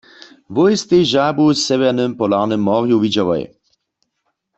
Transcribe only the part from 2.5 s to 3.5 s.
morju widźałoj.